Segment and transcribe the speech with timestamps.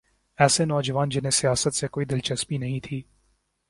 [0.39, 3.01] ایسے نوجوان جنہیں سیاست سے کوئی دلچسپی نہیں تھی۔